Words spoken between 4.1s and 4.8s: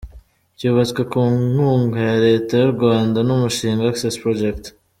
Project.